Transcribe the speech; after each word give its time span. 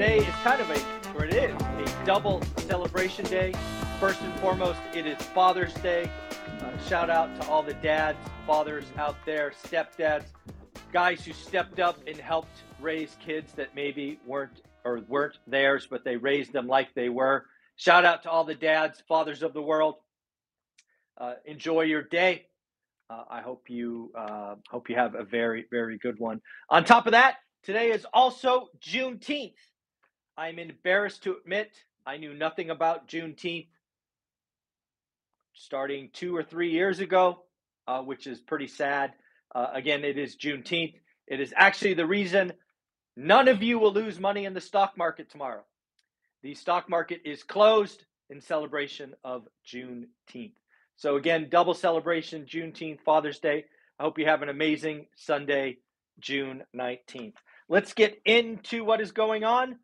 Today 0.00 0.20
is 0.20 0.34
kind 0.36 0.62
of 0.62 0.70
a, 0.70 1.14
or 1.14 1.26
it 1.26 1.34
is, 1.34 1.54
a 1.60 2.06
double 2.06 2.40
celebration 2.56 3.22
day. 3.26 3.52
First 4.00 4.22
and 4.22 4.32
foremost, 4.40 4.80
it 4.94 5.04
is 5.06 5.18
Father's 5.18 5.74
Day. 5.74 6.10
Uh, 6.62 6.70
shout 6.88 7.10
out 7.10 7.38
to 7.38 7.46
all 7.50 7.62
the 7.62 7.74
dads, 7.74 8.16
fathers 8.46 8.86
out 8.96 9.16
there, 9.26 9.52
stepdads, 9.62 10.24
guys 10.90 11.22
who 11.22 11.34
stepped 11.34 11.80
up 11.80 11.98
and 12.06 12.16
helped 12.16 12.62
raise 12.80 13.14
kids 13.22 13.52
that 13.52 13.74
maybe 13.76 14.18
weren't 14.26 14.62
or 14.86 15.02
weren't 15.06 15.36
theirs, 15.46 15.86
but 15.90 16.02
they 16.02 16.16
raised 16.16 16.54
them 16.54 16.66
like 16.66 16.94
they 16.94 17.10
were. 17.10 17.44
Shout 17.76 18.06
out 18.06 18.22
to 18.22 18.30
all 18.30 18.44
the 18.44 18.54
dads, 18.54 19.02
fathers 19.06 19.42
of 19.42 19.52
the 19.52 19.60
world. 19.60 19.96
Uh, 21.18 21.34
enjoy 21.44 21.82
your 21.82 22.04
day. 22.04 22.46
Uh, 23.10 23.24
I 23.30 23.42
hope 23.42 23.64
you 23.68 24.12
uh, 24.16 24.54
hope 24.70 24.88
you 24.88 24.96
have 24.96 25.14
a 25.14 25.24
very 25.24 25.66
very 25.70 25.98
good 25.98 26.18
one. 26.18 26.40
On 26.70 26.86
top 26.86 27.04
of 27.04 27.12
that, 27.12 27.34
today 27.64 27.90
is 27.90 28.06
also 28.14 28.68
Juneteenth. 28.80 29.52
I'm 30.40 30.58
embarrassed 30.58 31.24
to 31.24 31.36
admit 31.36 31.70
I 32.06 32.16
knew 32.16 32.32
nothing 32.32 32.70
about 32.70 33.06
Juneteenth 33.06 33.66
starting 35.52 36.08
two 36.14 36.34
or 36.34 36.42
three 36.42 36.70
years 36.70 36.98
ago, 36.98 37.42
uh, 37.86 38.00
which 38.00 38.26
is 38.26 38.40
pretty 38.40 38.66
sad. 38.66 39.12
Uh, 39.54 39.66
again, 39.74 40.02
it 40.02 40.16
is 40.16 40.36
Juneteenth. 40.36 40.94
It 41.26 41.40
is 41.40 41.52
actually 41.54 41.92
the 41.92 42.06
reason 42.06 42.54
none 43.18 43.48
of 43.48 43.62
you 43.62 43.78
will 43.78 43.92
lose 43.92 44.18
money 44.18 44.46
in 44.46 44.54
the 44.54 44.62
stock 44.62 44.96
market 44.96 45.28
tomorrow. 45.28 45.62
The 46.42 46.54
stock 46.54 46.88
market 46.88 47.20
is 47.26 47.42
closed 47.42 48.06
in 48.30 48.40
celebration 48.40 49.12
of 49.22 49.46
Juneteenth. 49.70 50.54
So, 50.96 51.16
again, 51.16 51.48
double 51.50 51.74
celebration, 51.74 52.46
Juneteenth, 52.46 53.02
Father's 53.02 53.40
Day. 53.40 53.66
I 53.98 54.04
hope 54.04 54.18
you 54.18 54.24
have 54.24 54.40
an 54.40 54.48
amazing 54.48 55.08
Sunday, 55.16 55.80
June 56.18 56.62
19th. 56.74 57.34
Let's 57.68 57.92
get 57.92 58.22
into 58.24 58.84
what 58.84 59.02
is 59.02 59.12
going 59.12 59.44
on. 59.44 59.76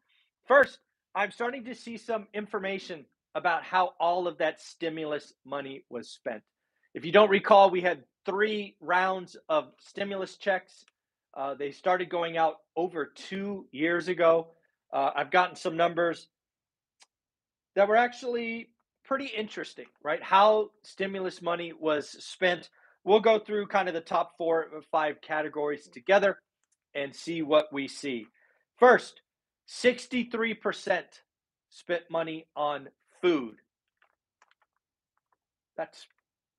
First, 0.46 0.78
I'm 1.14 1.32
starting 1.32 1.64
to 1.64 1.74
see 1.74 1.96
some 1.96 2.28
information 2.32 3.04
about 3.34 3.64
how 3.64 3.94
all 3.98 4.28
of 4.28 4.38
that 4.38 4.60
stimulus 4.60 5.32
money 5.44 5.84
was 5.90 6.08
spent. 6.08 6.42
If 6.94 7.04
you 7.04 7.12
don't 7.12 7.30
recall, 7.30 7.70
we 7.70 7.80
had 7.80 8.04
three 8.24 8.76
rounds 8.80 9.36
of 9.48 9.72
stimulus 9.78 10.36
checks. 10.36 10.84
Uh, 11.34 11.54
they 11.54 11.70
started 11.70 12.08
going 12.08 12.36
out 12.36 12.56
over 12.76 13.12
two 13.14 13.66
years 13.72 14.08
ago. 14.08 14.48
Uh, 14.92 15.10
I've 15.14 15.30
gotten 15.30 15.56
some 15.56 15.76
numbers 15.76 16.28
that 17.74 17.88
were 17.88 17.96
actually 17.96 18.70
pretty 19.04 19.26
interesting, 19.26 19.86
right? 20.02 20.22
How 20.22 20.70
stimulus 20.82 21.42
money 21.42 21.72
was 21.78 22.08
spent. 22.24 22.70
We'll 23.04 23.20
go 23.20 23.38
through 23.38 23.66
kind 23.66 23.88
of 23.88 23.94
the 23.94 24.00
top 24.00 24.32
four 24.38 24.68
or 24.72 24.82
five 24.90 25.20
categories 25.20 25.88
together 25.88 26.38
and 26.94 27.14
see 27.14 27.42
what 27.42 27.66
we 27.72 27.88
see. 27.88 28.26
First, 28.78 29.20
63% 29.68 31.02
spent 31.70 32.02
money 32.10 32.46
on 32.54 32.88
food. 33.20 33.56
That's 35.76 36.06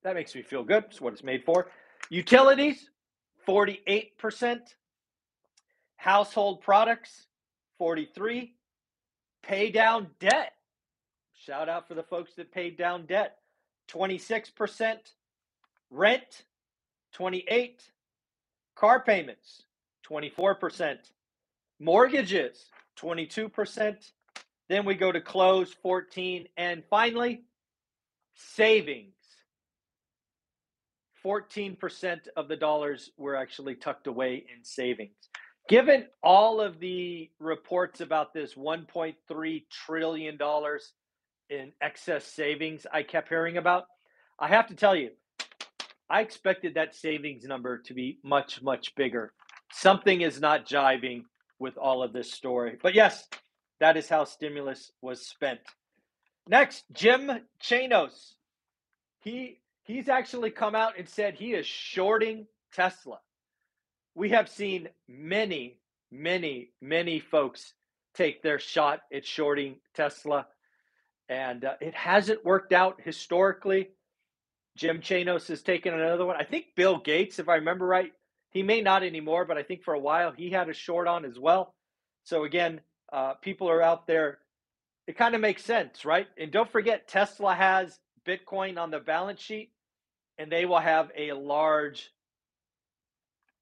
that 0.03 0.15
makes 0.15 0.35
me 0.35 0.41
feel 0.41 0.63
good. 0.63 0.85
It's 0.85 1.01
what 1.01 1.13
it's 1.13 1.23
made 1.23 1.43
for. 1.43 1.67
Utilities, 2.09 2.89
48%. 3.47 4.59
Household 5.97 6.61
products, 6.61 7.27
43. 7.79 8.53
Pay 9.41 9.71
down 9.71 10.07
debt, 10.19 10.53
Shout 11.47 11.69
out 11.69 11.87
for 11.87 11.93
the 11.93 12.03
folks 12.03 12.33
that 12.35 12.51
paid 12.51 12.77
down 12.77 13.05
debt. 13.05 13.37
26%. 13.89 14.97
Rent, 15.89 16.43
28. 17.13 17.83
Car 18.75 19.03
payments, 19.03 19.63
24%. 20.09 20.97
Mortgages, 21.79 22.65
22%. 23.01 23.95
Then 24.69 24.85
we 24.85 24.95
go 24.95 25.11
to 25.11 25.21
close, 25.21 25.73
14. 25.81 26.47
And 26.57 26.83
finally, 26.89 27.43
savings. 28.35 29.13
14% 31.25 32.19
of 32.35 32.47
the 32.47 32.55
dollars 32.55 33.11
were 33.17 33.35
actually 33.35 33.75
tucked 33.75 34.07
away 34.07 34.35
in 34.35 34.63
savings. 34.63 35.15
Given 35.67 36.05
all 36.23 36.61
of 36.61 36.79
the 36.79 37.29
reports 37.39 37.99
about 37.99 38.33
this 38.33 38.53
$1.3 38.53 39.63
trillion 39.69 40.37
in 41.49 41.71
excess 41.81 42.25
savings 42.25 42.87
I 42.93 43.03
kept 43.03 43.27
hearing 43.27 43.57
about, 43.57 43.85
I 44.39 44.47
have 44.47 44.67
to 44.67 44.75
tell 44.75 44.95
you, 44.95 45.11
I 46.09 46.21
expected 46.21 46.75
that 46.75 46.95
savings 46.95 47.43
number 47.43 47.79
to 47.79 47.93
be 47.93 48.19
much, 48.23 48.61
much 48.61 48.95
bigger. 48.95 49.33
Something 49.73 50.21
is 50.21 50.39
not 50.39 50.65
jiving 50.65 51.23
with 51.59 51.77
all 51.77 52.03
of 52.03 52.13
this 52.13 52.31
story. 52.31 52.77
But 52.81 52.93
yes, 52.93 53.27
that 53.79 53.97
is 53.97 54.09
how 54.09 54.23
stimulus 54.23 54.91
was 55.01 55.25
spent. 55.25 55.59
Next, 56.47 56.83
Jim 56.93 57.31
Chanos. 57.61 58.33
He 59.19 59.59
he's 59.83 60.09
actually 60.09 60.51
come 60.51 60.75
out 60.75 60.97
and 60.97 61.07
said 61.09 61.33
he 61.33 61.53
is 61.53 61.65
shorting 61.65 62.47
Tesla. 62.73 63.19
We 64.15 64.29
have 64.29 64.49
seen 64.49 64.89
many, 65.07 65.79
many, 66.11 66.71
many 66.81 67.19
folks 67.19 67.73
take 68.15 68.41
their 68.41 68.59
shot 68.59 69.01
at 69.13 69.25
shorting 69.25 69.75
Tesla 69.93 70.47
and 71.29 71.65
uh, 71.65 71.73
it 71.81 71.93
hasn't 71.93 72.45
worked 72.45 72.73
out 72.73 73.01
historically. 73.03 73.89
Jim 74.75 74.99
Chanos 74.99 75.47
has 75.47 75.61
taken 75.61 75.93
another 75.93 76.25
one. 76.25 76.35
I 76.35 76.43
think 76.43 76.67
Bill 76.75 76.99
Gates, 76.99 77.39
if 77.39 77.49
I 77.49 77.55
remember 77.55 77.85
right, 77.85 78.11
he 78.51 78.63
may 78.63 78.81
not 78.81 79.03
anymore, 79.03 79.45
but 79.45 79.57
I 79.57 79.63
think 79.63 79.83
for 79.83 79.93
a 79.93 79.99
while 79.99 80.31
he 80.31 80.49
had 80.49 80.69
a 80.69 80.73
short 80.73 81.07
on 81.07 81.25
as 81.25 81.39
well. 81.39 81.73
So 82.23 82.43
again, 82.43 82.81
uh, 83.11 83.33
people 83.35 83.69
are 83.69 83.81
out 83.81 84.07
there. 84.07 84.39
It 85.07 85.17
kind 85.17 85.35
of 85.35 85.41
makes 85.41 85.63
sense, 85.63 86.03
right? 86.05 86.27
And 86.37 86.51
don't 86.51 86.71
forget, 86.71 87.07
Tesla 87.07 87.55
has 87.55 87.99
Bitcoin 88.27 88.77
on 88.77 88.91
the 88.91 88.99
balance 88.99 89.41
sheet, 89.41 89.71
and 90.37 90.51
they 90.51 90.65
will 90.65 90.79
have 90.79 91.09
a 91.17 91.31
large. 91.31 92.09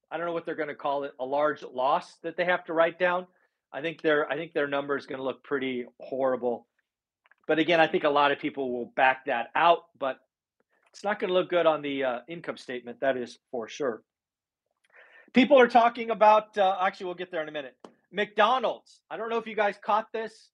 I 0.09 0.17
don't 0.17 0.25
know 0.25 0.33
what 0.33 0.45
they're 0.45 0.55
going 0.55 0.69
to 0.69 0.75
call 0.75 1.03
it, 1.03 1.13
a 1.19 1.25
large 1.25 1.63
loss 1.63 2.15
that 2.23 2.37
they 2.37 2.45
have 2.45 2.65
to 2.65 2.73
write 2.73 2.97
down. 2.97 3.27
I 3.71 3.81
think 3.81 4.01
their 4.01 4.31
I 4.31 4.35
think 4.35 4.53
their 4.53 4.67
number 4.67 4.97
is 4.97 5.05
going 5.05 5.19
to 5.19 5.23
look 5.23 5.43
pretty 5.43 5.85
horrible 5.99 6.67
but 7.47 7.59
again, 7.59 7.79
I 7.79 7.87
think 7.87 8.03
a 8.03 8.09
lot 8.09 8.31
of 8.31 8.39
people 8.39 8.71
will 8.71 8.91
back 8.95 9.25
that 9.25 9.47
out, 9.55 9.83
but 9.99 10.17
it's 10.91 11.03
not 11.03 11.19
going 11.19 11.29
to 11.29 11.33
look 11.33 11.49
good 11.49 11.65
on 11.65 11.81
the 11.81 12.03
uh, 12.03 12.19
income 12.27 12.57
statement. 12.57 12.99
That 13.01 13.17
is 13.17 13.37
for 13.51 13.67
sure. 13.67 14.01
People 15.35 15.59
are 15.59 15.67
talking 15.67 16.09
about, 16.09 16.57
uh, 16.57 16.77
actually, 16.81 17.05
we'll 17.05 17.15
get 17.15 17.29
there 17.29 17.43
in 17.43 17.49
a 17.49 17.51
minute. 17.51 17.75
McDonald's. 18.11 19.01
I 19.11 19.17
don't 19.17 19.29
know 19.29 19.37
if 19.37 19.45
you 19.45 19.55
guys 19.55 19.75
caught 19.83 20.11
this. 20.11 20.49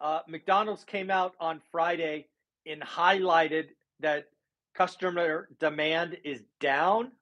Uh, 0.00 0.20
McDonald's 0.28 0.84
came 0.84 1.10
out 1.10 1.32
on 1.40 1.62
Friday 1.72 2.26
and 2.66 2.82
highlighted 2.82 3.68
that 4.00 4.26
customer 4.74 5.48
demand 5.58 6.18
is 6.24 6.42
down 6.60 7.12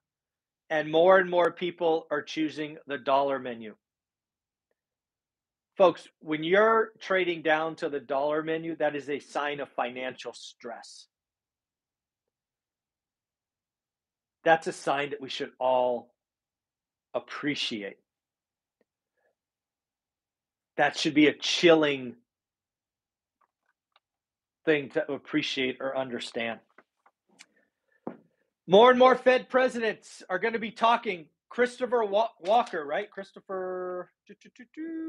and 0.69 0.91
more 0.91 1.19
and 1.19 1.29
more 1.29 1.51
people 1.51 2.07
are 2.11 2.21
choosing 2.21 2.77
the 2.87 2.97
dollar 2.97 3.39
menu 3.39 3.73
folks, 5.77 6.07
when 6.19 6.43
you're 6.43 6.91
trading 6.99 7.41
down 7.43 7.75
to 7.75 7.89
the 7.89 7.99
dollar 7.99 8.41
menu, 8.43 8.75
that 8.77 8.95
is 8.95 9.09
a 9.09 9.19
sign 9.19 9.59
of 9.59 9.69
financial 9.69 10.33
stress. 10.33 11.07
That's 14.43 14.67
a 14.67 14.73
sign 14.73 15.11
that 15.11 15.21
we 15.21 15.29
should 15.29 15.51
all 15.59 16.11
appreciate. 17.13 17.97
That 20.77 20.97
should 20.97 21.13
be 21.13 21.27
a 21.27 21.33
chilling 21.33 22.15
thing 24.65 24.89
to 24.89 25.11
appreciate 25.11 25.77
or 25.79 25.97
understand. 25.97 26.59
More 28.67 28.89
and 28.89 28.99
more 28.99 29.15
Fed 29.15 29.49
presidents 29.49 30.21
are 30.29 30.39
going 30.39 30.53
to 30.53 30.59
be 30.59 30.71
talking 30.71 31.27
Christopher 31.49 32.03
Waller, 32.03 32.85
right? 32.85 33.09
Christopher, 33.09 34.11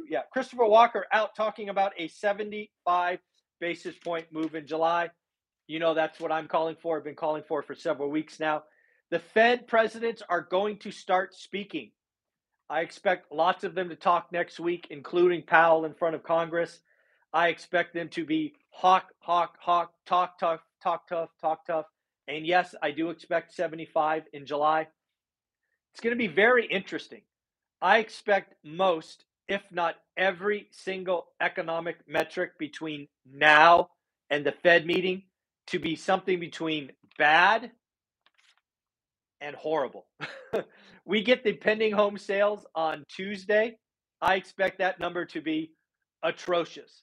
yeah, 0.08 0.22
Christopher 0.32 0.64
Waller 0.64 1.06
out 1.12 1.34
talking 1.34 1.68
about 1.68 1.92
a 1.98 2.08
75 2.08 3.18
basis 3.60 3.96
point 3.96 4.26
move 4.32 4.54
in 4.54 4.66
July. 4.66 5.10
You 5.66 5.80
know, 5.80 5.92
that's 5.92 6.20
what 6.20 6.30
I'm 6.30 6.46
calling 6.46 6.76
for. 6.80 6.96
I've 6.96 7.04
been 7.04 7.16
calling 7.16 7.42
for 7.46 7.62
for 7.62 7.74
several 7.74 8.10
weeks 8.10 8.38
now. 8.38 8.62
The 9.10 9.18
Fed 9.18 9.66
presidents 9.66 10.22
are 10.28 10.42
going 10.42 10.78
to 10.78 10.90
start 10.90 11.34
speaking 11.34 11.90
I 12.70 12.82
expect 12.82 13.32
lots 13.32 13.64
of 13.64 13.74
them 13.74 13.88
to 13.88 13.96
talk 13.96 14.30
next 14.30 14.60
week, 14.60 14.88
including 14.90 15.42
Powell 15.42 15.86
in 15.86 15.94
front 15.94 16.14
of 16.14 16.22
Congress. 16.22 16.80
I 17.32 17.48
expect 17.48 17.94
them 17.94 18.08
to 18.10 18.26
be 18.26 18.54
hawk, 18.70 19.06
hawk, 19.20 19.56
hawk, 19.58 19.92
talk 20.04 20.38
tough, 20.38 20.60
talk 20.82 21.08
tough, 21.08 21.30
talk 21.40 21.64
tough. 21.66 21.86
And 22.26 22.46
yes, 22.46 22.74
I 22.82 22.90
do 22.90 23.08
expect 23.08 23.54
75 23.54 24.24
in 24.34 24.44
July. 24.44 24.86
It's 25.92 26.00
going 26.00 26.14
to 26.14 26.18
be 26.18 26.26
very 26.26 26.66
interesting. 26.66 27.22
I 27.80 27.98
expect 27.98 28.54
most, 28.62 29.24
if 29.48 29.62
not 29.70 29.96
every 30.18 30.68
single 30.70 31.28
economic 31.40 31.96
metric 32.06 32.58
between 32.58 33.08
now 33.32 33.88
and 34.28 34.44
the 34.44 34.52
Fed 34.52 34.84
meeting 34.84 35.22
to 35.68 35.78
be 35.78 35.96
something 35.96 36.38
between 36.38 36.92
bad 37.16 37.70
and 39.40 39.54
horrible. 39.56 40.06
we 41.04 41.22
get 41.22 41.44
the 41.44 41.52
pending 41.52 41.92
home 41.92 42.18
sales 42.18 42.66
on 42.74 43.04
Tuesday. 43.08 43.76
I 44.20 44.34
expect 44.34 44.78
that 44.78 45.00
number 45.00 45.24
to 45.26 45.40
be 45.40 45.72
atrocious. 46.22 47.02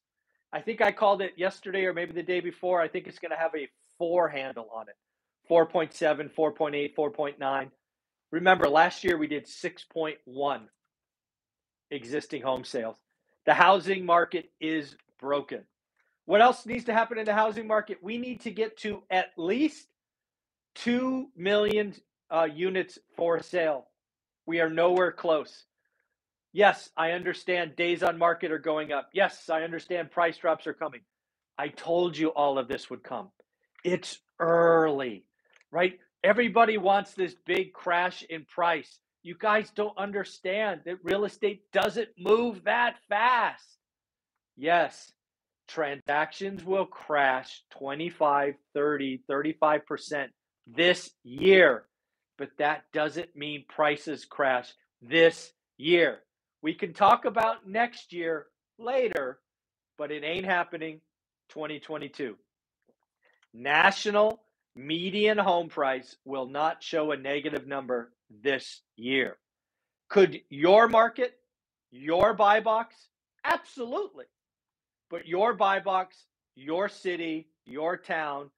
I 0.52 0.62
think 0.62 0.82
I 0.82 0.92
called 0.92 1.22
it 1.22 1.34
yesterday 1.38 1.86
or 1.86 1.94
maybe 1.94 2.14
the 2.14 2.24
day 2.24 2.40
before. 2.40 2.82
I 2.82 2.88
think 2.88 3.08
it's 3.08 3.20
going 3.20 3.32
to 3.32 3.38
have 3.38 3.56
a 3.56 3.68
four 3.98 4.28
handle 4.28 4.70
on 4.74 4.88
it 4.90 4.96
4.7, 5.50 6.34
4.8, 6.34 6.96
4.9. 6.96 7.70
Remember, 8.32 8.68
last 8.68 9.04
year 9.04 9.18
we 9.18 9.28
did 9.28 9.46
6.1 9.46 10.62
existing 11.92 12.42
home 12.42 12.64
sales. 12.64 12.98
The 13.46 13.54
housing 13.54 14.06
market 14.06 14.50
is 14.60 14.96
broken. 15.20 15.64
What 16.26 16.42
else 16.42 16.66
needs 16.66 16.86
to 16.86 16.94
happen 16.94 17.20
in 17.20 17.26
the 17.26 17.34
housing 17.34 17.68
market? 17.68 18.00
We 18.02 18.18
need 18.18 18.42
to 18.42 18.52
get 18.52 18.78
to 18.80 19.04
at 19.12 19.28
least 19.38 19.88
2 20.76 21.28
million 21.38 21.94
uh, 22.31 22.48
units 22.54 23.00
for 23.16 23.42
sale. 23.42 23.88
We 24.45 24.60
are 24.60 24.69
nowhere 24.69 25.12
close. 25.12 25.66
Yes, 26.54 26.89
I 26.95 27.12
understand 27.12 27.75
days 27.75 28.04
on 28.04 28.18
market 28.18 28.51
are 28.51 28.60
going 28.60 28.92
up. 28.92 29.10
Yes, 29.13 29.50
I 29.50 29.63
understand 29.63 30.12
price 30.12 30.38
drops 30.38 30.68
are 30.68 30.74
coming. 30.74 31.01
I 31.57 31.69
told 31.69 32.18
you 32.18 32.30
all 32.30 32.57
of 32.57 32.68
this 32.68 32.89
would 32.89 33.04
come. 33.04 33.30
It's 33.83 34.19
early, 34.39 35.25
right? 35.72 36.00
Everybody 36.24 36.77
wants 36.77 37.13
this 37.13 37.36
big 37.45 37.74
crash 37.74 38.24
in 38.30 38.45
price. 38.45 39.00
You 39.24 39.36
guys 39.39 39.72
don't 39.75 39.98
understand 39.98 40.81
that 40.86 41.04
real 41.04 41.25
estate 41.25 41.63
doesn't 41.72 42.10
move 42.18 42.63
that 42.66 42.95
fast. 43.10 43.66
Yes, 44.56 45.12
transactions 45.68 46.63
will 46.63 46.86
crash 46.86 47.62
25, 47.72 48.56
30, 48.74 49.22
35% 49.30 50.27
this 50.68 51.10
year, 51.24 51.86
but 52.38 52.50
that 52.58 52.84
doesn't 52.94 53.36
mean 53.36 53.66
prices 53.68 54.26
crash 54.26 54.74
this 55.02 55.52
year. 55.78 56.20
We 56.62 56.74
can 56.74 56.94
talk 56.94 57.26
about 57.26 57.68
next 57.68 58.12
year 58.12 58.48
later, 58.78 59.40
but 59.98 60.12
it 60.12 60.24
ain't 60.24 60.46
happening 60.46 61.02
2022. 61.50 62.36
National 63.54 64.42
median 64.76 65.38
home 65.38 65.70
price 65.70 66.16
will 66.26 66.48
not 66.48 66.84
show 66.84 67.12
a 67.12 67.18
negative 67.18 67.68
number 67.68 68.12
this 68.30 68.82
year. 68.98 69.38
Could 70.10 70.42
your 70.50 70.88
market, 70.88 71.36
your 71.92 72.34
buy 72.34 72.60
box? 72.60 72.96
Absolutely. 73.44 74.26
But 75.10 75.28
your 75.28 75.54
buy 75.54 75.80
box, 75.80 76.18
your 76.56 76.90
city, 76.90 77.48
your 77.66 77.96
town 77.98 78.50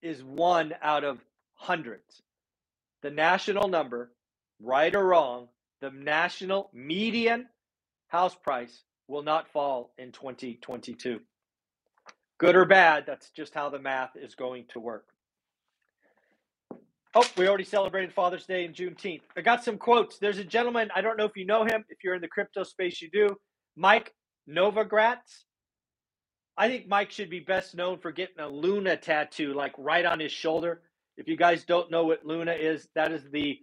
is 0.00 0.22
one 0.22 0.74
out 0.82 1.04
of 1.04 1.18
hundreds. 1.62 2.22
The 3.02 3.10
national 3.10 3.68
number, 3.68 4.10
right 4.60 4.94
or 4.94 5.06
wrong, 5.06 5.48
the 5.80 5.90
national 5.90 6.70
median 6.74 7.46
house 8.08 8.34
price 8.34 8.82
will 9.06 9.22
not 9.22 9.52
fall 9.52 9.92
in 9.96 10.10
2022. 10.10 11.20
Good 12.38 12.56
or 12.56 12.64
bad, 12.64 13.04
that's 13.06 13.30
just 13.30 13.54
how 13.54 13.68
the 13.68 13.78
math 13.78 14.16
is 14.16 14.34
going 14.34 14.64
to 14.72 14.80
work. 14.80 15.06
Oh, 17.14 17.24
we 17.36 17.46
already 17.46 17.64
celebrated 17.64 18.12
Father's 18.12 18.46
Day 18.46 18.64
and 18.64 18.74
Juneteenth. 18.74 19.20
I 19.36 19.42
got 19.42 19.62
some 19.62 19.78
quotes. 19.78 20.18
There's 20.18 20.38
a 20.38 20.44
gentleman, 20.44 20.88
I 20.96 21.00
don't 21.00 21.16
know 21.16 21.26
if 21.26 21.36
you 21.36 21.46
know 21.46 21.62
him. 21.62 21.84
If 21.90 21.98
you're 22.02 22.16
in 22.16 22.22
the 22.22 22.28
crypto 22.28 22.64
space, 22.64 23.00
you 23.00 23.08
do. 23.10 23.36
Mike 23.76 24.12
Novogratz. 24.48 25.44
I 26.56 26.68
think 26.68 26.88
Mike 26.88 27.12
should 27.12 27.30
be 27.30 27.40
best 27.40 27.76
known 27.76 27.98
for 27.98 28.10
getting 28.10 28.40
a 28.40 28.48
Luna 28.48 28.96
tattoo, 28.96 29.54
like 29.54 29.74
right 29.78 30.04
on 30.04 30.18
his 30.18 30.32
shoulder. 30.32 30.82
If 31.16 31.28
you 31.28 31.36
guys 31.36 31.64
don't 31.64 31.90
know 31.90 32.04
what 32.04 32.24
Luna 32.24 32.52
is, 32.52 32.88
that 32.94 33.12
is 33.12 33.22
the 33.30 33.58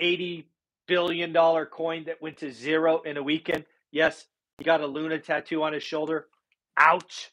$80 0.00 0.44
billion 0.86 1.32
coin 1.66 2.04
that 2.04 2.22
went 2.22 2.38
to 2.38 2.52
zero 2.52 3.00
in 3.02 3.16
a 3.16 3.22
weekend. 3.22 3.64
Yes, 3.90 4.26
he 4.58 4.64
got 4.64 4.80
a 4.80 4.86
Luna 4.86 5.18
tattoo 5.18 5.62
on 5.62 5.72
his 5.72 5.82
shoulder. 5.82 6.28
Ouch. 6.76 7.30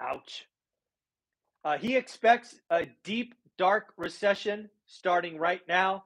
Ouch. 0.00 0.46
Uh, 1.64 1.78
he 1.78 1.96
expects 1.96 2.60
a 2.70 2.86
deep, 3.04 3.34
dark 3.58 3.92
recession 3.96 4.70
starting 4.86 5.38
right 5.38 5.62
now, 5.68 6.04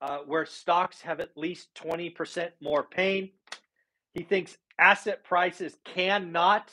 uh, 0.00 0.18
where 0.26 0.46
stocks 0.46 1.00
have 1.02 1.20
at 1.20 1.36
least 1.36 1.68
20% 1.74 2.50
more 2.60 2.82
pain. 2.82 3.30
He 4.14 4.22
thinks 4.22 4.56
asset 4.78 5.24
prices 5.24 5.76
cannot, 5.84 6.70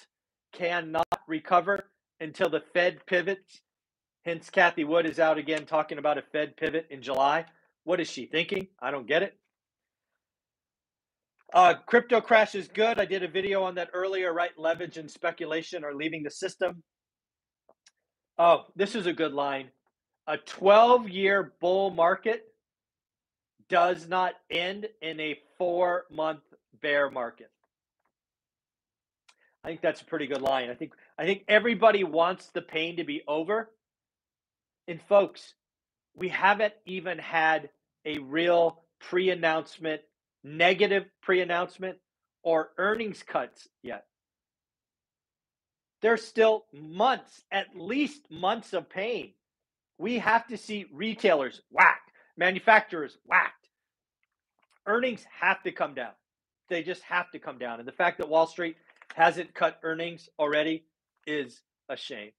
cannot 0.53 1.07
recover 1.27 1.85
until 2.19 2.49
the 2.49 2.61
Fed 2.73 3.05
pivots. 3.05 3.61
Hence, 4.29 4.51
Cathie 4.51 4.83
Wood 4.83 5.07
is 5.07 5.19
out 5.19 5.39
again 5.39 5.65
talking 5.65 5.97
about 5.97 6.19
a 6.19 6.21
Fed 6.21 6.55
pivot 6.55 6.85
in 6.91 7.01
July. 7.01 7.45
What 7.83 7.99
is 7.99 8.07
she 8.07 8.27
thinking? 8.27 8.67
I 8.79 8.91
don't 8.91 9.07
get 9.07 9.23
it. 9.23 9.35
Uh, 11.51 11.73
crypto 11.87 12.21
crash 12.21 12.53
is 12.53 12.67
good. 12.67 12.99
I 12.99 13.05
did 13.05 13.23
a 13.23 13.27
video 13.27 13.63
on 13.63 13.73
that 13.73 13.89
earlier, 13.91 14.31
right? 14.31 14.51
Leverage 14.55 14.97
and 14.97 15.09
speculation 15.09 15.83
are 15.83 15.95
leaving 15.95 16.21
the 16.21 16.29
system. 16.29 16.83
Oh, 18.37 18.65
this 18.75 18.93
is 18.93 19.07
a 19.07 19.13
good 19.13 19.33
line 19.33 19.71
a 20.27 20.37
12 20.37 21.09
year 21.09 21.53
bull 21.59 21.89
market 21.89 22.43
does 23.67 24.07
not 24.07 24.35
end 24.51 24.85
in 25.01 25.19
a 25.19 25.39
four 25.57 26.05
month 26.11 26.41
bear 26.83 27.09
market. 27.09 27.49
I 29.63 29.69
think 29.69 29.81
that's 29.81 30.01
a 30.01 30.05
pretty 30.05 30.27
good 30.27 30.43
line. 30.43 30.69
I 30.69 30.75
think 30.75 30.93
I 31.17 31.25
think 31.25 31.45
everybody 31.47 32.03
wants 32.03 32.51
the 32.53 32.61
pain 32.61 32.97
to 32.97 33.03
be 33.03 33.23
over. 33.27 33.71
And 34.89 35.01
folks, 35.03 35.53
we 36.15 36.27
haven't 36.27 36.73
even 36.85 37.17
had 37.17 37.69
a 38.05 38.19
real 38.19 38.83
pre-announcement, 38.99 40.01
negative 40.43 41.05
pre-announcement 41.21 41.99
or 42.43 42.71
earnings 42.77 43.23
cuts 43.23 43.69
yet. 43.81 44.05
There's 46.01 46.25
still 46.25 46.65
months, 46.73 47.41
at 47.51 47.67
least 47.75 48.29
months 48.29 48.73
of 48.73 48.89
pain 48.89 49.33
we 49.99 50.17
have 50.19 50.47
to 50.47 50.57
see 50.57 50.87
retailers 50.91 51.61
whacked, 51.69 52.09
manufacturers 52.37 53.17
whacked. 53.25 53.69
Earnings 54.87 55.25
have 55.39 55.61
to 55.63 55.71
come 55.71 55.93
down. 55.93 56.13
They 56.69 56.81
just 56.81 57.03
have 57.03 57.29
to 57.31 57.39
come 57.39 57.59
down. 57.59 57.79
And 57.79 57.87
the 57.87 57.91
fact 57.91 58.17
that 58.17 58.29
Wall 58.29 58.47
Street 58.47 58.77
hasn't 59.13 59.53
cut 59.53 59.77
earnings 59.83 60.29
already 60.39 60.85
is 61.27 61.61
a 61.89 61.97
shame. 61.97 62.31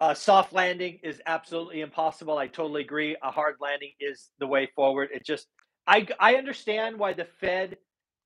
A 0.00 0.14
soft 0.14 0.52
landing 0.52 0.98
is 1.02 1.22
absolutely 1.26 1.80
impossible. 1.80 2.36
I 2.36 2.48
totally 2.48 2.82
agree. 2.82 3.16
A 3.22 3.30
hard 3.30 3.56
landing 3.60 3.92
is 3.98 4.28
the 4.38 4.46
way 4.46 4.68
forward. 4.74 5.08
It 5.12 5.24
just, 5.24 5.46
I, 5.86 6.06
I 6.20 6.34
understand 6.34 6.98
why 6.98 7.14
the 7.14 7.26
Fed 7.40 7.78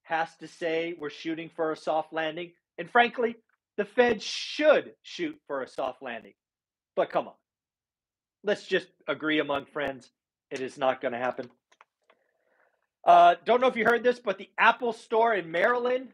has 0.02 0.28
to 0.38 0.48
say 0.48 0.94
we're 0.98 1.10
shooting 1.10 1.50
for 1.54 1.70
a 1.70 1.76
soft 1.76 2.12
landing. 2.12 2.52
And 2.78 2.90
frankly, 2.90 3.36
the 3.76 3.84
Fed 3.84 4.20
should 4.20 4.92
shoot 5.02 5.38
for 5.46 5.62
a 5.62 5.68
soft 5.68 6.02
landing. 6.02 6.32
But 6.96 7.10
come 7.10 7.28
on. 7.28 7.34
Let's 8.42 8.66
just 8.66 8.88
agree 9.06 9.38
among 9.38 9.66
friends. 9.66 10.10
It 10.50 10.60
is 10.60 10.76
not 10.76 11.00
going 11.00 11.12
to 11.12 11.18
happen. 11.18 11.48
Uh, 13.06 13.36
don't 13.44 13.60
know 13.60 13.68
if 13.68 13.76
you 13.76 13.84
heard 13.84 14.02
this, 14.02 14.18
but 14.18 14.38
the 14.38 14.50
Apple 14.58 14.92
Store 14.92 15.34
in 15.34 15.50
Maryland 15.50 16.08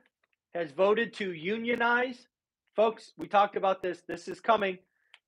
has 0.54 0.70
voted 0.70 1.14
to 1.14 1.32
unionize. 1.32 2.28
Folks, 2.74 3.12
we 3.16 3.26
talked 3.26 3.56
about 3.56 3.82
this. 3.82 4.02
This 4.06 4.28
is 4.28 4.40
coming. 4.40 4.78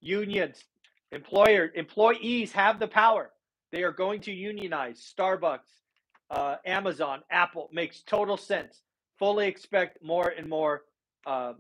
Unions, 0.01 0.65
employer, 1.13 1.71
employees 1.75 2.53
have 2.53 2.79
the 2.79 2.89
power. 2.89 3.31
They 3.73 3.83
are 3.83 3.93
going 3.93 4.21
to 4.23 4.33
unionize. 4.33 5.13
Starbucks, 5.17 5.83
uh, 6.31 6.57
Amazon, 6.65 7.23
Apple 7.31 7.69
makes 7.73 8.03
total 8.03 8.37
sense. 8.37 8.83
Fully 9.19 9.49
expect 9.49 10.03
more 10.03 10.29
and 10.29 10.49
more 10.49 10.83
uh, 11.27 11.55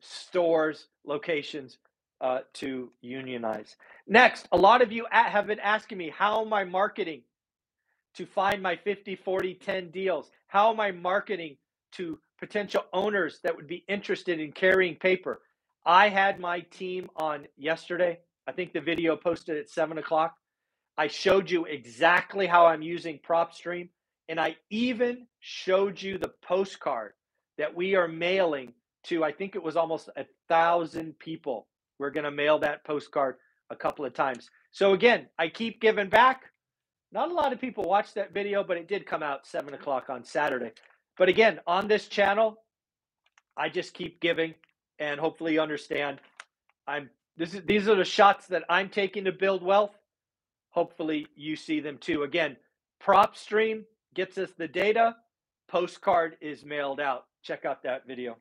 stores, 0.00 0.88
locations 1.04 1.78
uh, 2.20 2.40
to 2.54 2.90
unionize. 3.00 3.76
Next, 4.06 4.48
a 4.52 4.56
lot 4.56 4.82
of 4.82 4.92
you 4.92 5.06
have 5.10 5.46
been 5.46 5.60
asking 5.60 5.98
me, 5.98 6.10
how 6.10 6.44
am 6.44 6.52
I 6.52 6.64
marketing 6.64 7.22
to 8.14 8.26
find 8.26 8.62
my 8.62 8.76
50, 8.76 9.16
40, 9.16 9.54
10 9.54 9.90
deals? 9.90 10.30
How 10.48 10.70
am 10.70 10.80
I 10.80 10.90
marketing 10.90 11.56
to 11.92 12.18
potential 12.38 12.84
owners 12.92 13.40
that 13.42 13.54
would 13.54 13.68
be 13.68 13.84
interested 13.88 14.40
in 14.40 14.52
carrying 14.52 14.96
paper? 14.96 15.40
I 15.84 16.08
had 16.08 16.40
my 16.40 16.60
team 16.60 17.08
on 17.16 17.46
yesterday. 17.56 18.18
I 18.46 18.52
think 18.52 18.72
the 18.72 18.80
video 18.80 19.16
posted 19.16 19.56
at 19.56 19.70
seven 19.70 19.98
o'clock. 19.98 20.34
I 20.96 21.06
showed 21.06 21.50
you 21.50 21.64
exactly 21.64 22.46
how 22.46 22.66
I'm 22.66 22.82
using 22.82 23.20
PropStream, 23.20 23.88
and 24.28 24.40
I 24.40 24.56
even 24.70 25.26
showed 25.40 26.00
you 26.00 26.18
the 26.18 26.32
postcard 26.42 27.12
that 27.56 27.74
we 27.74 27.94
are 27.94 28.08
mailing 28.08 28.72
to, 29.04 29.24
I 29.24 29.32
think 29.32 29.54
it 29.54 29.62
was 29.62 29.76
almost 29.76 30.08
a 30.16 30.26
thousand 30.48 31.18
people. 31.18 31.66
We're 31.98 32.10
going 32.10 32.24
to 32.24 32.30
mail 32.30 32.58
that 32.60 32.84
postcard 32.84 33.36
a 33.70 33.76
couple 33.76 34.04
of 34.04 34.14
times. 34.14 34.50
So, 34.70 34.92
again, 34.92 35.26
I 35.38 35.48
keep 35.48 35.80
giving 35.80 36.08
back. 36.08 36.42
Not 37.10 37.30
a 37.30 37.34
lot 37.34 37.52
of 37.52 37.60
people 37.60 37.84
watched 37.84 38.14
that 38.16 38.34
video, 38.34 38.62
but 38.62 38.76
it 38.76 38.88
did 38.88 39.06
come 39.06 39.22
out 39.22 39.46
7 39.46 39.72
o'clock 39.72 40.10
on 40.10 40.24
Saturday. 40.24 40.72
But 41.16 41.28
again, 41.28 41.60
on 41.66 41.88
this 41.88 42.06
channel, 42.06 42.58
I 43.56 43.68
just 43.68 43.94
keep 43.94 44.20
giving 44.20 44.54
and 44.98 45.20
hopefully 45.20 45.54
you 45.54 45.60
understand 45.60 46.20
I'm 46.86 47.10
this 47.36 47.54
is 47.54 47.62
these 47.66 47.88
are 47.88 47.94
the 47.94 48.04
shots 48.04 48.46
that 48.48 48.64
I'm 48.68 48.88
taking 48.88 49.24
to 49.24 49.32
build 49.32 49.62
wealth. 49.62 49.96
Hopefully 50.70 51.26
you 51.36 51.54
see 51.54 51.80
them 51.80 51.98
too. 51.98 52.24
Again, 52.24 52.56
PropStream 53.02 53.84
gets 54.14 54.38
us 54.38 54.50
the 54.58 54.66
data, 54.66 55.16
postcard 55.68 56.36
is 56.40 56.64
mailed 56.64 57.00
out. 57.00 57.26
Check 57.42 57.64
out 57.64 57.84
that 57.84 58.06
video. 58.06 58.36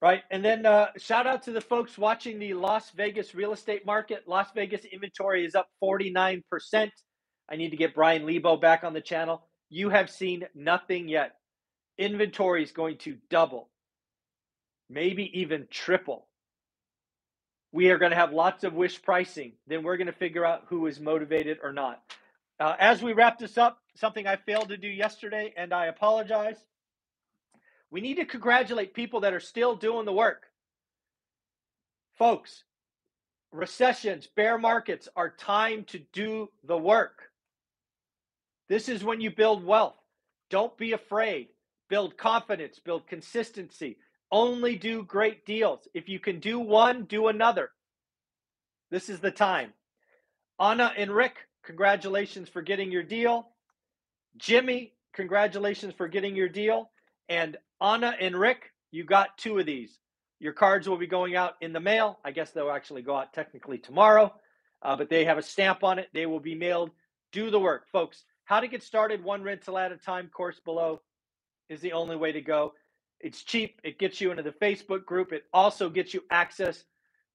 Right. 0.00 0.22
And 0.30 0.42
then 0.42 0.64
uh, 0.64 0.88
shout 0.96 1.26
out 1.26 1.42
to 1.42 1.50
the 1.50 1.60
folks 1.60 1.98
watching 1.98 2.38
the 2.38 2.54
Las 2.54 2.90
Vegas 2.92 3.34
real 3.34 3.52
estate 3.52 3.84
market. 3.84 4.22
Las 4.26 4.48
Vegas 4.54 4.84
inventory 4.86 5.44
is 5.44 5.54
up 5.54 5.68
49%. 5.82 6.42
I 7.50 7.56
need 7.56 7.70
to 7.70 7.76
get 7.76 7.94
Brian 7.94 8.24
Lebo 8.26 8.56
back 8.56 8.82
on 8.82 8.94
the 8.94 9.00
channel. 9.00 9.42
You 9.68 9.90
have 9.90 10.08
seen 10.08 10.46
nothing 10.54 11.08
yet. 11.08 11.32
Inventory 12.00 12.62
is 12.62 12.72
going 12.72 12.96
to 12.98 13.18
double, 13.28 13.68
maybe 14.88 15.30
even 15.38 15.68
triple. 15.70 16.26
We 17.72 17.90
are 17.90 17.98
going 17.98 18.10
to 18.10 18.16
have 18.16 18.32
lots 18.32 18.64
of 18.64 18.72
wish 18.72 19.00
pricing. 19.02 19.52
Then 19.66 19.82
we're 19.82 19.98
going 19.98 20.06
to 20.06 20.12
figure 20.14 20.46
out 20.46 20.64
who 20.68 20.86
is 20.86 20.98
motivated 20.98 21.58
or 21.62 21.74
not. 21.74 22.02
Uh, 22.58 22.74
as 22.80 23.02
we 23.02 23.12
wrap 23.12 23.38
this 23.38 23.58
up, 23.58 23.78
something 23.96 24.26
I 24.26 24.36
failed 24.36 24.70
to 24.70 24.78
do 24.78 24.88
yesterday, 24.88 25.52
and 25.58 25.74
I 25.74 25.86
apologize. 25.86 26.56
We 27.90 28.00
need 28.00 28.14
to 28.16 28.24
congratulate 28.24 28.94
people 28.94 29.20
that 29.20 29.34
are 29.34 29.40
still 29.40 29.76
doing 29.76 30.06
the 30.06 30.12
work. 30.12 30.44
Folks, 32.18 32.64
recessions, 33.52 34.26
bear 34.36 34.56
markets 34.58 35.08
are 35.16 35.30
time 35.30 35.84
to 35.88 36.00
do 36.14 36.48
the 36.64 36.78
work. 36.78 37.24
This 38.70 38.88
is 38.88 39.04
when 39.04 39.20
you 39.20 39.30
build 39.30 39.64
wealth. 39.64 39.96
Don't 40.48 40.76
be 40.78 40.92
afraid. 40.92 41.48
Build 41.90 42.16
confidence, 42.16 42.78
build 42.78 43.06
consistency. 43.06 43.98
Only 44.32 44.76
do 44.76 45.02
great 45.02 45.44
deals. 45.44 45.86
If 45.92 46.08
you 46.08 46.20
can 46.20 46.40
do 46.40 46.58
one, 46.58 47.04
do 47.04 47.26
another. 47.26 47.70
This 48.90 49.08
is 49.08 49.20
the 49.20 49.32
time. 49.32 49.74
Anna 50.58 50.92
and 50.96 51.10
Rick, 51.10 51.36
congratulations 51.64 52.48
for 52.48 52.62
getting 52.62 52.92
your 52.92 53.02
deal. 53.02 53.48
Jimmy, 54.36 54.94
congratulations 55.14 55.92
for 55.94 56.06
getting 56.06 56.36
your 56.36 56.48
deal. 56.48 56.90
And 57.28 57.56
Anna 57.80 58.14
and 58.20 58.36
Rick, 58.36 58.70
you 58.92 59.04
got 59.04 59.36
two 59.36 59.58
of 59.58 59.66
these. 59.66 59.98
Your 60.38 60.52
cards 60.52 60.88
will 60.88 60.96
be 60.96 61.06
going 61.06 61.34
out 61.34 61.54
in 61.60 61.72
the 61.72 61.80
mail. 61.80 62.18
I 62.24 62.30
guess 62.30 62.50
they'll 62.52 62.70
actually 62.70 63.02
go 63.02 63.16
out 63.16 63.32
technically 63.32 63.78
tomorrow, 63.78 64.32
uh, 64.82 64.96
but 64.96 65.10
they 65.10 65.24
have 65.24 65.38
a 65.38 65.42
stamp 65.42 65.82
on 65.82 65.98
it. 65.98 66.08
They 66.14 66.26
will 66.26 66.40
be 66.40 66.54
mailed. 66.54 66.90
Do 67.32 67.50
the 67.50 67.60
work, 67.60 67.88
folks. 67.90 68.24
How 68.44 68.60
to 68.60 68.68
get 68.68 68.82
started 68.82 69.22
one 69.22 69.42
rental 69.42 69.76
at 69.76 69.92
a 69.92 69.96
time 69.96 70.28
course 70.28 70.60
below 70.64 71.00
is 71.70 71.80
the 71.80 71.92
only 71.92 72.16
way 72.16 72.32
to 72.32 72.42
go. 72.42 72.74
It's 73.20 73.42
cheap. 73.42 73.80
It 73.84 73.98
gets 73.98 74.20
you 74.20 74.30
into 74.30 74.42
the 74.42 74.50
Facebook 74.50 75.06
group. 75.06 75.32
It 75.32 75.44
also 75.54 75.88
gets 75.88 76.12
you 76.12 76.22
access 76.30 76.84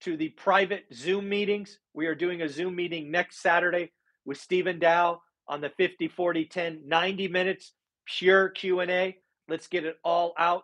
to 0.01 0.17
the 0.17 0.29
private 0.29 0.85
Zoom 0.93 1.27
meetings. 1.29 1.79
We 1.93 2.07
are 2.07 2.15
doing 2.15 2.41
a 2.41 2.49
Zoom 2.49 2.75
meeting 2.75 3.09
next 3.09 3.41
Saturday 3.41 3.91
with 4.25 4.37
Stephen 4.37 4.77
Dow 4.77 5.21
on 5.47 5.61
the 5.61 5.69
50 5.69 6.09
40 6.09 6.45
10 6.45 6.81
90 6.85 7.27
minutes 7.29 7.71
pure 8.05 8.49
Q&A. 8.49 9.17
Let's 9.47 9.67
get 9.67 9.85
it 9.85 9.97
all 10.03 10.33
out. 10.37 10.63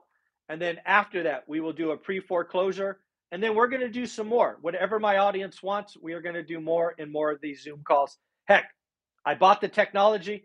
And 0.49 0.61
then 0.61 0.77
after 0.85 1.23
that, 1.23 1.43
we 1.47 1.61
will 1.61 1.73
do 1.73 1.91
a 1.91 1.97
pre 1.97 2.19
foreclosure. 2.19 2.99
And 3.31 3.41
then 3.41 3.55
we're 3.55 3.69
going 3.69 3.81
to 3.81 3.89
do 3.89 4.05
some 4.05 4.27
more. 4.27 4.57
Whatever 4.61 4.99
my 4.99 5.17
audience 5.17 5.63
wants, 5.63 5.95
we 5.95 6.13
are 6.13 6.21
going 6.21 6.35
to 6.35 6.43
do 6.43 6.59
more 6.59 6.93
and 6.99 7.09
more 7.09 7.31
of 7.31 7.39
these 7.39 7.63
Zoom 7.63 7.81
calls. 7.87 8.17
Heck, 8.45 8.65
I 9.25 9.35
bought 9.35 9.61
the 9.61 9.69
technology, 9.69 10.43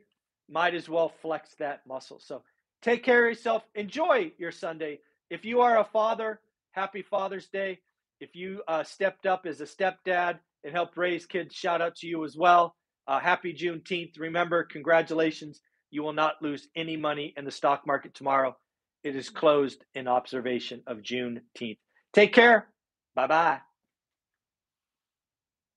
might 0.49 0.75
as 0.75 0.89
well 0.89 1.09
flex 1.09 1.55
that 1.59 1.81
muscle. 1.89 2.21
So 2.21 2.43
take 2.87 3.03
care 3.03 3.27
of 3.27 3.31
yourself. 3.31 3.65
Enjoy 3.75 4.33
your 4.39 4.53
Sunday. 4.53 5.01
If 5.29 5.45
you 5.45 5.61
are 5.61 5.79
a 5.79 5.85
father, 5.85 6.41
happy 6.71 7.03
Father's 7.03 7.49
Day. 7.49 7.81
If 8.21 8.37
you 8.37 8.63
uh, 8.69 8.85
stepped 8.85 9.27
up 9.27 9.45
as 9.45 9.61
a 9.61 9.65
stepdad 9.65 10.39
and 10.63 10.73
helped 10.73 10.97
raise 10.97 11.27
kids, 11.27 11.53
shout 11.55 11.83
out 11.83 11.97
to 11.97 12.07
you 12.07 12.25
as 12.25 12.37
well. 12.37 12.77
Uh, 13.09 13.19
happy 13.19 13.53
Juneteenth. 13.53 14.19
Remember, 14.21 14.63
congratulations. 14.63 15.61
You 15.91 16.05
will 16.05 16.13
not 16.13 16.41
lose 16.41 16.69
any 16.77 16.97
money 16.97 17.35
in 17.37 17.45
the 17.45 17.51
stock 17.51 17.87
market 17.87 18.15
tomorrow. 18.15 18.57
It 19.03 19.17
is 19.17 19.31
closed 19.31 19.85
in 19.95 20.07
observation 20.07 20.83
of 20.87 20.99
Juneteenth. 20.99 21.79
Take 22.15 22.33
care. 22.33 22.69
Bye 23.17 23.27
bye. 23.27 23.76